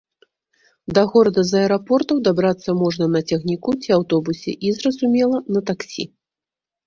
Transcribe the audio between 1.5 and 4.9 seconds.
аэрапортаў дабрацца можна на цягніку ці аўтобусе і,